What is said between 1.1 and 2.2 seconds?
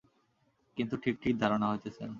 ঠিক ধারণা হইতেছে না।